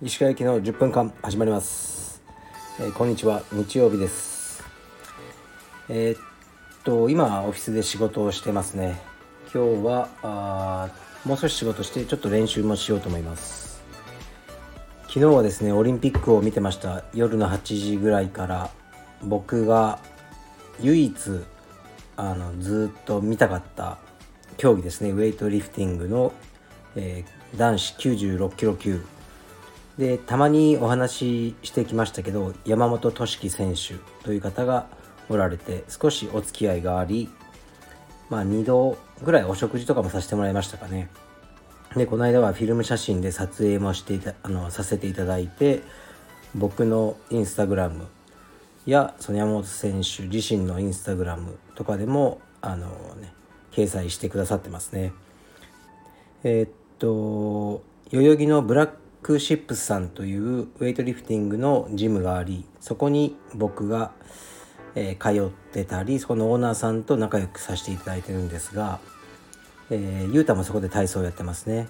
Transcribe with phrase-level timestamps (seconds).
[0.00, 2.22] 石川駅の10分間始まります、
[2.78, 3.42] えー、こんにちは。
[3.52, 4.62] 日曜日です。
[5.88, 6.18] えー、っ
[6.84, 9.00] と今オフィスで仕事をしてますね。
[9.52, 10.88] 今日はあ
[11.24, 13.82] もう少し仕事してちょっと練習もしようと思います。
[15.08, 17.02] 昨日はですねオリンピックを見てました。
[17.14, 18.70] 夜の8時ぐらいから
[19.24, 19.98] 僕が
[20.80, 21.44] 唯一
[22.16, 23.98] あのずっと見たかった
[24.56, 25.10] 競技ですね。
[25.10, 26.32] ウェイトリフティングの、
[26.96, 29.04] えー、男子96キロ級。
[29.98, 33.94] でたまにお話ししてきましたけど山本俊樹選手
[34.24, 34.86] という方が
[35.28, 37.28] おられて少しお付き合いがあり
[38.30, 41.10] まあ2度ぐらいお食事とかもさせてもらいましたかね。
[41.94, 45.82] でこの間はフィルム写真で撮影もしていたあのさせていただいて
[46.54, 48.06] 僕のインスタグラム
[48.90, 52.86] やその山本選手自身のインスタグラムとかでもあの
[53.20, 53.32] ね
[53.70, 55.12] 掲載してくださってますね。
[56.44, 58.90] えー、っと代々木のブラッ
[59.22, 64.10] クシップスさんというウェイトリフティングのジムがありそこに僕が、
[64.96, 68.98] えー、通ってたりそこのオーナーさんと仲良くさせていただいてるんですが、
[69.90, 71.88] えー、ゆうたもそこで体操をやってますね。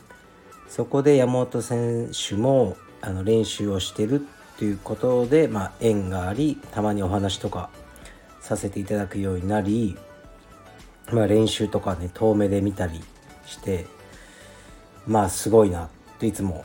[0.68, 4.27] そこで山本選手もあの練習をしてる
[4.58, 7.70] ということで、まあ、縁がありたまにお話とか
[8.41, 9.97] させていただくようになり、
[11.12, 13.00] まあ、練習とかね遠目で見たり
[13.47, 13.86] して
[15.06, 16.64] まあすごいなといつも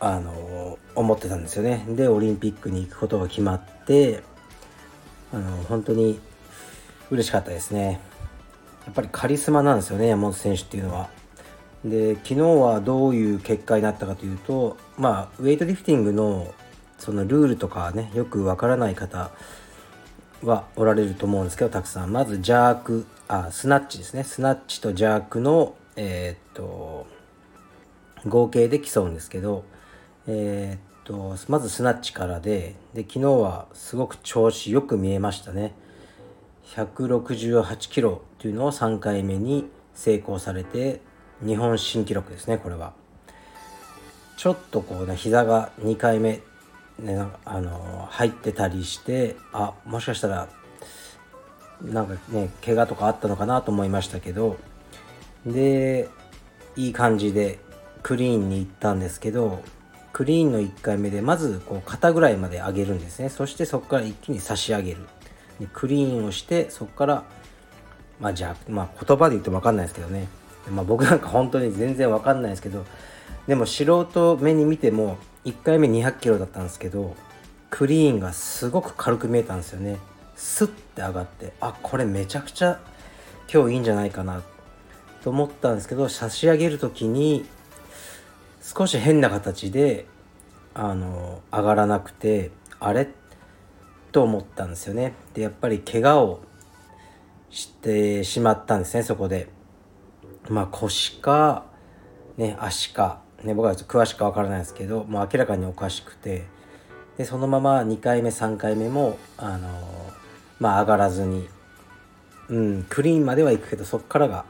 [0.00, 1.84] あの思ってたんですよね。
[1.88, 4.22] でオリンピックに行くことが決まって
[5.32, 6.18] あの本当に
[7.10, 8.00] 嬉しかったですね。
[8.84, 11.08] やっぱりカリスマなんですよね山本選手っていうのは。
[11.84, 16.52] で昨日はどういう結果になったかというとまあウェイトリフティングの
[17.02, 19.32] そのルールとかねよくわからない方
[20.44, 22.12] はおられると思うんですけどたくさん。
[22.12, 24.22] まずジャークあスナッチですね。
[24.22, 27.08] スナッチとジャークのえー、っと
[28.28, 29.64] 合計で競うんですけど
[30.28, 35.74] えー、っとまずスナッチからでで昨日はすごく調子よく見えましたね。
[36.66, 41.00] 168キロというのを3回目に成功されて
[41.44, 42.92] 日本新記録ですねこれは。
[44.36, 46.40] ちょっとこうね膝が2回目
[47.02, 50.48] ねあの入ってたりしてあもしかしたら
[51.82, 54.56] なんかね怪我とかあったのかなと思いましたけど
[55.44, 56.08] で
[56.76, 57.58] いい感じで
[58.02, 59.62] クリーンに行ったんですけど
[60.12, 63.30] クリーンの1回目でまずこう肩ぐらいまで上げるんですね。
[63.30, 64.98] そしてそこから一気に差し上げる。
[65.58, 67.24] でクリーンをしてそこから
[68.20, 70.28] まあじゃあ、まあ、言葉で言っても分かんないですけどね、
[70.70, 72.84] まあ、僕なんか本当に全然分かんないですけど
[73.46, 77.16] でも素人目に見ても1回目200キロだったんですけど
[77.70, 79.98] クリーンがすごく軽く見えたんですよね。
[80.36, 82.80] スッて上がってあこれめちゃくちゃ
[83.52, 84.42] 今日いいんじゃないかな
[85.22, 87.46] と思ったんですけど差し上げる時に
[88.60, 90.06] 少し変な形で
[90.74, 93.08] あの上がらなくてあれ？
[94.12, 95.14] と思ったんですよね。
[95.32, 96.40] でやっぱり怪我を
[97.50, 99.48] してしまったんですねそこで。
[100.48, 101.64] まあ腰か
[102.36, 103.21] ね足か。
[103.44, 106.44] ね僕は詳しくわからないですけどもう明らかにおかしくて
[107.16, 109.68] でそのまま2回目3回目もあの
[110.58, 111.48] まあ上がらずに
[112.48, 114.44] うんクリーンまでは行くけどそこからが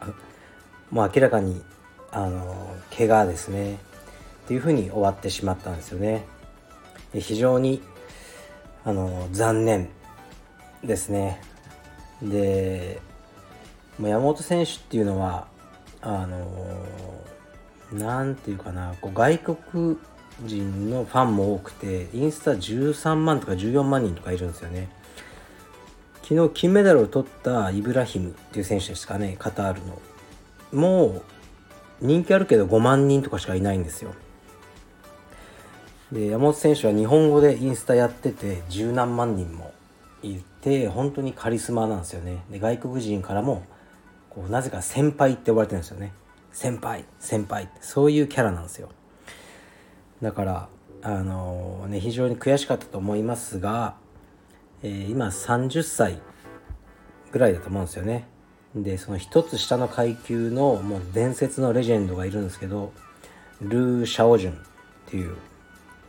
[0.91, 1.63] もう明らかに
[2.11, 3.79] あの怪我ですねっ
[4.47, 6.27] ていうふうに終わってしまったんですよね。
[7.13, 7.81] で非常に
[8.85, 9.89] あの残念
[10.85, 11.41] ですね。
[12.23, 13.01] で
[14.01, 15.47] 山本選手っていうのは
[16.01, 16.47] あの
[17.93, 19.97] 何て言うかなこう外国
[20.45, 24.89] 人のファンも多くてインスタ13万とか14万人とかいるんですよね。
[26.23, 30.01] 昨日金メダルを取ったイブラヒムっていう選手ですかねカタールの。
[30.73, 31.23] もう
[32.01, 34.15] 人気あるけど5万人とかしかいないんですよ。
[36.11, 39.73] で山本選手は日本語でインスタやってて十何万人も
[40.23, 42.45] いて本当にカリスマなんですよね。
[42.51, 43.65] で外国人からも
[44.31, 46.13] こうなぜか先輩って呼ばれてるんですよね。
[46.53, 48.89] 先輩先輩そういうキャラなんですよ。
[50.21, 50.69] だから
[51.03, 53.97] あのー、ね非常に悔しかったと思いますが、
[54.83, 56.21] えー、今30歳
[57.33, 58.29] ぐらいだと思うんですよね。
[58.75, 62.93] でその一つ下の階級のもう伝説のレジェンドがいるんですけど
[63.61, 64.57] ルー・シャオジュンっ
[65.07, 65.37] ていう。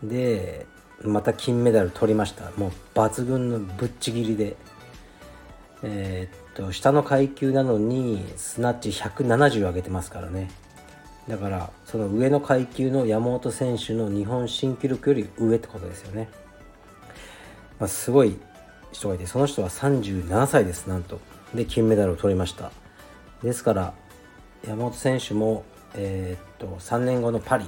[0.03, 0.65] で
[1.01, 2.51] また金メダル取りました。
[2.57, 4.55] もう抜群のぶっちぎりで。
[5.83, 10.49] えー、っと下の階級なのにスナッチ170上げてますからね。
[11.27, 16.27] だからその上の階級の山本選手の日本新記録より上ってことですよね、
[17.79, 18.37] まあ、すごい
[18.91, 21.19] 人がいてその人は37歳ですなんと。
[21.55, 22.71] で金メダルを取りました。
[23.41, 23.93] ですから
[24.67, 25.63] 山本選手も、
[25.93, 27.65] えー、っと3年後のパリ、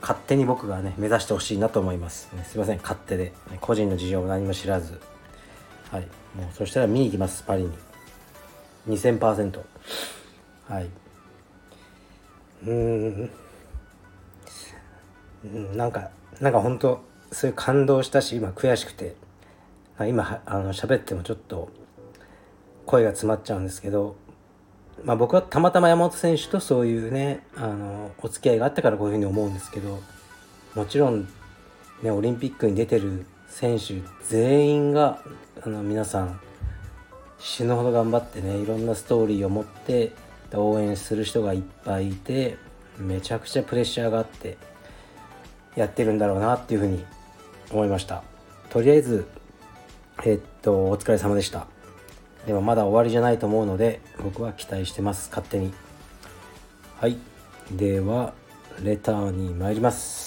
[0.00, 5.00] 勝手に僕がね目指してほしいなと思います、ね、すいません勝手で、個人の事情を何も知らず。
[5.94, 6.02] はい。
[6.34, 7.70] もうそしたら見に行きますパリに。
[8.88, 9.60] 2000%
[10.68, 10.88] はい。
[12.66, 13.30] うん。
[15.76, 16.10] なんか
[16.40, 17.00] なんか本当
[17.30, 19.14] そういう感動したし今悔しくて。
[20.00, 21.68] 今あの喋ってもちょっと
[22.84, 24.16] 声が詰まっちゃうんですけど、
[25.04, 30.02] まあ、僕はたまたま山本選手とそういうねあのお付き合いがあったからこういうふうに思うんですけど
[30.74, 31.28] もちろん、
[32.02, 35.20] ね、オリンピックに出てる選手全員が
[35.62, 36.40] あの皆さん
[37.38, 40.12] 死ぬほど頑張ってねいろんなストーリーを持って
[40.52, 42.56] 応援する人がいっぱいいて
[42.98, 44.56] めちゃくちゃプレッシャーがあって
[45.76, 47.04] やってるんだろうなっていうふうに
[47.70, 48.22] 思いました。
[48.70, 49.26] とりあえず
[50.24, 51.66] えっとお疲れ様でした。
[52.46, 55.28] でもまだ終わりじゃないと思うので僕は期待してます。
[55.30, 55.72] 勝手に。
[57.00, 57.16] はい。
[57.72, 58.34] では
[58.82, 60.23] レターに参ります。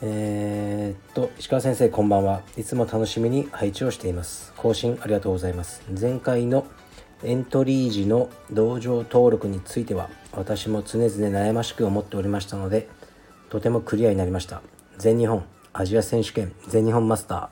[0.00, 2.42] えー、っと石川先生こんばんは。
[2.56, 4.52] いつも楽しみに配置をしています。
[4.56, 5.82] 更新ありがとうございます。
[6.00, 6.66] 前回の
[7.24, 12.88] エントリー時の道場登録については私も常々悩ましく思っておりましたので
[13.50, 14.62] とてもクリアになりました。
[14.98, 17.48] 全日本アジア選手権全日本マスター。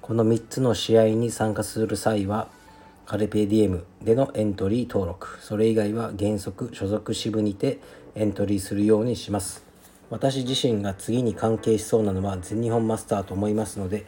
[0.00, 2.48] この3つの試合に参加する際は
[3.04, 5.38] カルペディエムでのエントリー登録。
[5.42, 7.78] それ以外は原則所属支部にて
[8.14, 9.73] エントリーするようにします。
[10.14, 14.06] 私自身が次に関係しそうなのは全日本マスターと思いますので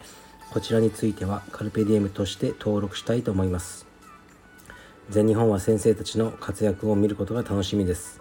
[0.52, 3.88] こちらについてはカルペディエムとして登録したいと思います。
[5.10, 8.20] 全日本は先生たちの活躍を見ることが楽しみです。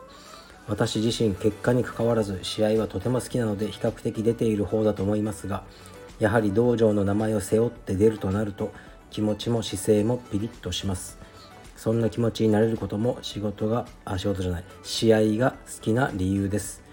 [0.68, 5.64] 私自身結果にかかわらず試合はとても好きなので比較的出ている方だと思いますが
[6.18, 8.74] やはり道場の名前を背負って出るとなると
[9.12, 11.20] 気持ちも姿勢もピリッとします。
[11.78, 16.85] そんな気持ちになれることも仕事があ仕事じゃない試合が好きな理由です。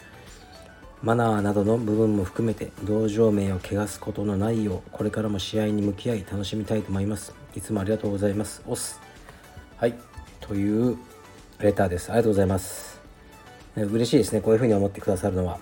[1.02, 7.34] マナーなどの部分も含めて道場名を汚すことのないようこれからも試合に向き合い楽しみたいと思います。
[7.56, 8.62] いつもありがとうございます。
[8.69, 9.00] オス
[9.76, 9.94] はい。
[10.40, 10.96] という
[11.58, 12.10] レターです。
[12.10, 13.00] ありがとうございます。
[13.75, 14.40] 嬉しいですね。
[14.40, 15.58] こういうふうに思ってくださるのは。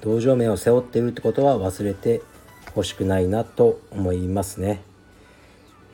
[0.00, 2.22] 道場名を背負っているってことは忘れて
[2.74, 4.80] ほしくないなと思いますね。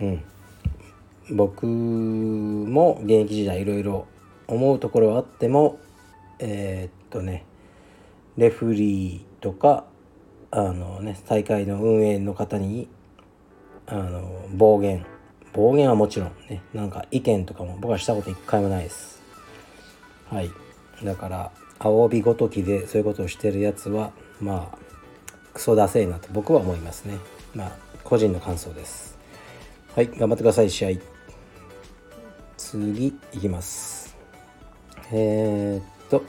[0.01, 0.25] うん。
[1.31, 4.07] 僕も現役時代いろいろ
[4.47, 5.81] 思うところはあっても
[6.39, 7.45] えー、っとね。
[8.37, 9.85] レフリーとか
[10.51, 12.89] あのね大会の運営の方に
[13.87, 15.05] あの暴言。
[15.53, 19.23] 暴言はもちろんねなんか意見とかも僕はしたこと一回もないです。
[20.29, 20.51] はい。
[21.05, 24.79] だから青帯ごときでそういうことをしてるやつはまあ
[25.53, 27.19] クソダセえなと僕は思いますね。
[27.55, 27.73] まあ
[28.03, 29.17] 個人の感想です。
[29.95, 30.09] はい。
[30.09, 30.91] 頑張ってください試合。
[32.57, 34.17] 次いきます。
[35.13, 36.25] えー、っと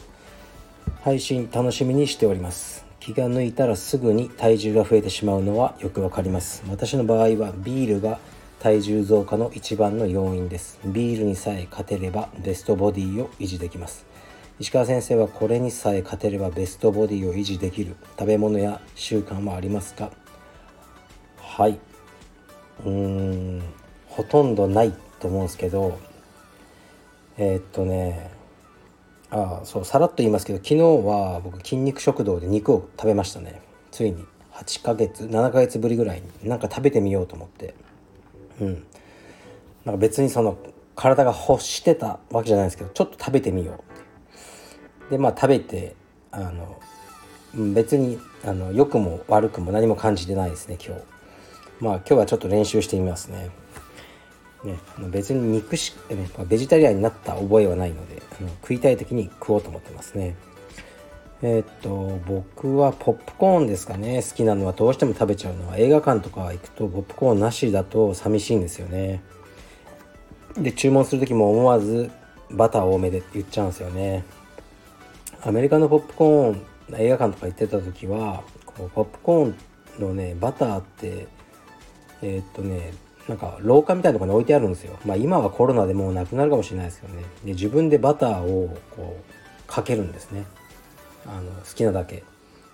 [1.05, 2.83] 配信楽しみにしております。
[2.99, 6.63] 気が抜いたらすぐに体重が増えてしまうのはよくわかります。
[6.67, 8.17] 私の場合はビールが
[8.57, 10.79] 体重増加の一番の要因です。
[10.83, 14.03] ビールにさえ勝てればベストボディを維持できます。
[14.59, 17.95] 石川先生はこれにさえ勝てればベストボディを維持できる。
[18.17, 20.09] 食べ物や習慣はありますか？
[21.37, 21.79] はい。
[22.83, 23.61] うーん。
[24.07, 25.99] ほとんどないと思うんですけど。
[27.37, 28.33] えー、っとね。
[29.31, 33.61] あそうさらっと言いますけど昨日は僕筋肉食堂で肉を食べましたね。
[33.91, 34.25] ついに。
[34.53, 36.49] 8ヶ月7ヶ月ぶりぐらいに。
[36.49, 37.73] なんか食べてみようと思って。
[38.61, 38.85] うん。
[39.83, 40.57] なんか別にその
[40.95, 43.83] 体が欲してたわけじゃないですけどちょっと食べてみよ
[45.07, 45.95] うでまあ食べて
[46.31, 46.81] あの
[47.73, 51.01] 別にあの良くも悪くも何も感じてないですね今日。
[51.79, 53.49] まあ今日はちょっと練習してみますね。
[54.63, 54.77] ね
[55.09, 60.35] 別に肉し、ね、ベジタリアンになった覚えはないのであの食いたい時に食おうと思ってますね。
[61.41, 64.23] えー、っと僕はポップコーンですかね。
[64.23, 65.77] 好きなのはどうしても食べちゃうのは。
[65.77, 69.21] 映画館とか行くとポップコーンなしだと寂しいんですよね。
[70.57, 72.09] で注文する時も思わず
[72.49, 74.23] バター多めでって言っちゃうんですよね。
[75.43, 76.65] アメリカのポップコーン
[76.97, 79.55] 映画館とか行ってた時はこうポップコーン
[79.99, 81.27] のねバターって
[82.21, 82.93] えー、っとね
[83.27, 84.97] なんか廊下みたいなとこに置いてあるんですよ。
[85.05, 87.23] まあ今はコロナでもうなくなるかもしれないですけどね。
[87.43, 90.45] で自分でバターをこうかけるんですね。
[91.25, 92.23] あの好きなだけ。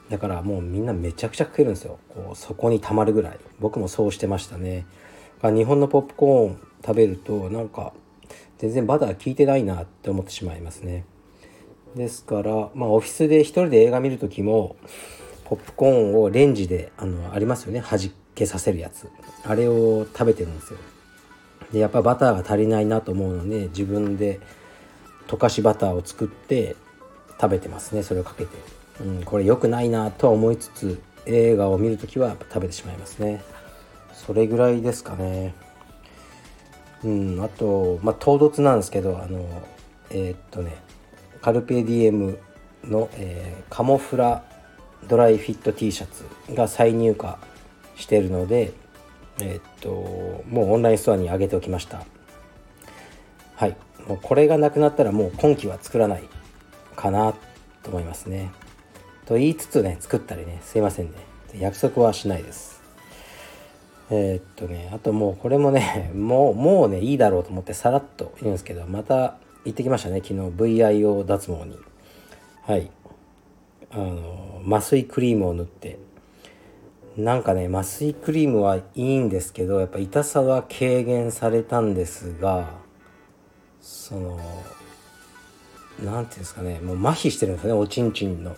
[0.09, 1.99] だからもうみんなめちゃくちゃかけるんですよ。
[2.09, 3.39] こうそこにたまるぐらい。
[3.59, 4.85] 僕もそうしてましたね。
[5.41, 7.93] 日本のポップコーン食べるとなんか
[8.59, 11.05] 全然バター効いてないなって思ってしまいますね。
[11.95, 14.75] ですから、まあ、オフィスで一人で映画見る時も
[15.45, 17.81] ポップコーンをレンジであのありますよね。
[17.81, 19.09] 弾けさせるやつ。
[19.43, 20.79] あれを食べてるんですよ。
[21.71, 24.39] でやっぱバターが足りないなと思うので自分で
[25.27, 26.75] 溶かしバターを作って
[27.39, 28.57] 食べてますねそれをかけて、
[29.01, 33.43] うん、これ良くないなとは思いつつ映画を見るときは食べてしまいますね。
[34.13, 35.53] それぐらいですかね。
[37.03, 39.47] うんあとまあ唐突なんですけどあの
[40.09, 40.77] えー、っとね
[41.41, 42.39] カルペディエム
[42.83, 44.43] の、えー、カモフラ
[45.07, 47.35] ドライフィット T シャツが再入荷
[48.01, 48.73] してるので
[49.39, 52.05] え、っともうオンラインストアに上げておきました。
[53.55, 53.77] はい。
[54.07, 56.23] もうこれがなくなったらもう今期は作らない
[56.95, 57.33] かな
[57.83, 58.51] と思いますね。
[59.25, 61.13] と言いつつね作ったりねすいませんね。
[61.57, 62.81] 約束はしないです。
[64.09, 70.33] えー、っとねあともうこれもね もうもうねいいだろうと思ってさらっと言うんですけどまた行ってきましたね昨日。
[70.33, 71.77] VIO 脱毛に。
[72.63, 72.89] はい。
[73.91, 75.97] あの麻酔クリームを塗って
[77.17, 82.69] なんかね麻酔クリームはいいんですけどやっぱ痛さは軽減されたんですが
[83.81, 84.39] その
[85.99, 88.55] 何て言うんですかねもう麻痺してるんですねおちんちんの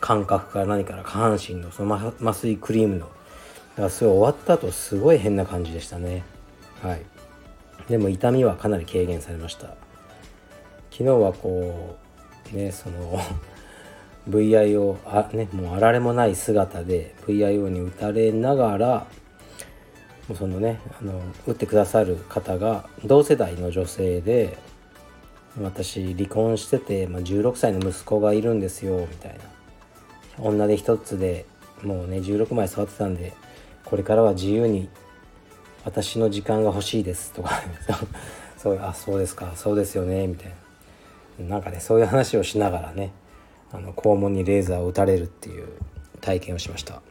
[0.00, 3.06] 感覚から何から下半身のその麻酔クリームの。
[3.06, 6.24] だからそれ終わった後すごい変な感じでしたね。
[6.82, 7.02] はい。
[7.88, 9.68] でも痛みはかなり軽減されました。
[10.90, 11.96] 昨日はこ
[12.52, 13.18] うねその
[14.28, 19.06] VIO あねもうあられもない姿で VIO に打たれながら
[20.34, 24.58] そのねあの打ってくださる方が同世代の女性で
[25.60, 29.38] 私離婚してて、まあ、16歳の息子がいるんですよみたいな。
[30.38, 31.46] 女で一つで
[31.82, 33.32] もうね16枚育ってたんで
[33.84, 34.90] これからは自由に
[35.84, 37.62] 私の時間が欲しいですとか。
[38.58, 40.52] そうあそうですかそうですよねみたい
[41.38, 41.46] な。
[41.46, 43.12] なんかねそういう話をしながらね
[43.72, 45.68] あの肛門にレーザーを打たれるっていう
[46.20, 47.02] 体験をしました。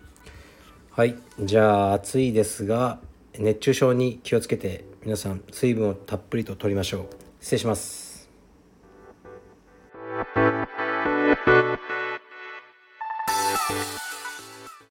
[0.91, 1.15] はい。
[1.39, 2.99] じゃあ暑いですが
[3.37, 7.05] 熱中症に気をつけて皆さん水分をたっぷりと取りましょう。
[7.41, 8.04] 失礼します。